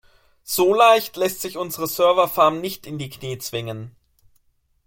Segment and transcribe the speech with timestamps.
[0.41, 3.95] So leicht lässt sich unsere Serverfarm nicht in die Knie zwingen.